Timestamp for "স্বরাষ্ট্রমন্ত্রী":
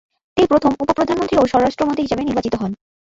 1.47-2.03